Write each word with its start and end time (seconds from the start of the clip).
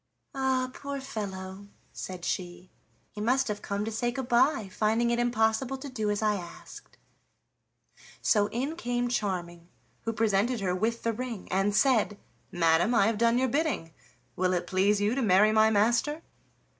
"Ah! 0.33 0.71
poor 0.73 0.99
fellow," 0.99 1.67
said 1.93 2.25
she, 2.25 2.71
"he 3.11 3.21
must 3.21 3.47
have 3.49 3.61
come 3.61 3.85
to 3.85 3.91
say 3.91 4.09
good 4.09 4.27
by, 4.27 4.67
finding 4.67 5.11
it 5.11 5.19
impossible 5.19 5.77
to 5.77 5.89
do 5.89 6.09
as 6.09 6.23
I 6.23 6.37
asked." 6.37 6.97
So 8.19 8.47
in 8.47 8.75
came 8.77 9.09
Charming, 9.09 9.69
who 10.05 10.11
presented 10.11 10.59
her 10.59 10.73
with 10.73 11.03
the 11.03 11.13
ring 11.13 11.47
and 11.51 11.75
said: 11.75 12.17
"Madam, 12.51 12.95
I 12.95 13.05
have 13.05 13.19
done 13.19 13.37
your 13.37 13.47
bidding. 13.47 13.93
Will 14.35 14.53
it 14.53 14.65
please 14.65 14.99
you 14.99 15.13
to 15.13 15.21
marry 15.21 15.51
my 15.51 15.69
master?" 15.69 16.23